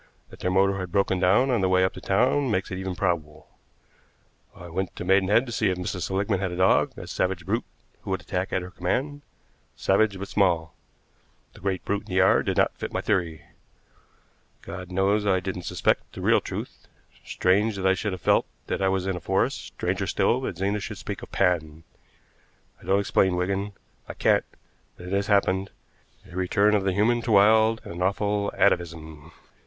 That 0.31 0.39
their 0.39 0.49
motor 0.49 0.79
had 0.79 0.91
broken 0.91 1.19
down 1.19 1.51
on 1.51 1.61
the 1.61 1.69
way 1.69 1.83
up 1.83 1.93
to 1.93 2.01
town 2.01 2.49
makes 2.49 2.71
it 2.71 2.79
even 2.79 2.95
probable. 2.95 3.47
I 4.55 4.67
went 4.67 4.95
to 4.95 5.05
Maidenhead 5.05 5.45
to 5.45 5.51
see 5.51 5.69
if 5.69 5.77
Mrs. 5.77 6.01
Seligmann 6.07 6.39
had 6.39 6.51
a 6.51 6.57
dog, 6.57 6.97
a 6.97 7.05
savage 7.05 7.45
brute 7.45 7.63
who 8.01 8.09
would 8.09 8.21
attack 8.21 8.51
at 8.51 8.63
her 8.63 8.71
command, 8.71 9.21
savage 9.75 10.17
but 10.17 10.27
small. 10.27 10.73
The 11.53 11.59
great 11.59 11.85
brute 11.85 12.05
in 12.07 12.07
the 12.07 12.15
yard 12.15 12.47
did 12.47 12.57
not 12.57 12.73
fit 12.73 12.91
my 12.91 12.99
theory. 12.99 13.45
God 14.63 14.89
knows 14.91 15.27
I 15.27 15.39
didn't 15.39 15.65
suspect 15.69 16.13
the 16.13 16.21
real 16.21 16.41
truth. 16.41 16.87
Strange 17.23 17.75
that 17.75 17.85
I 17.85 17.93
should 17.93 18.13
have 18.13 18.21
felt 18.21 18.47
that 18.65 18.81
I 18.81 18.87
was 18.89 19.05
in 19.05 19.15
a 19.15 19.19
forest, 19.19 19.67
stranger 19.67 20.07
still 20.07 20.41
that 20.41 20.57
Zena 20.57 20.79
should 20.79 20.97
speak 20.97 21.21
of 21.21 21.31
Pan. 21.31 21.83
I 22.81 22.85
don't 22.87 23.01
explain, 23.01 23.35
Wigan, 23.35 23.73
I 24.09 24.15
can't, 24.15 24.45
but 24.97 25.05
it 25.05 25.13
has 25.13 25.27
happened 25.27 25.69
a 26.27 26.35
return 26.35 26.73
of 26.73 26.85
the 26.85 26.91
human 26.93 27.21
to 27.21 27.33
wild 27.33 27.81
and 27.85 28.01
awful 28.01 28.51
atavism. 28.57 29.31